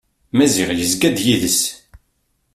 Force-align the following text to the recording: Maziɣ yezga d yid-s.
Maziɣ 0.37 0.69
yezga 0.73 1.09
d 1.17 1.19
yid-s. 1.25 1.61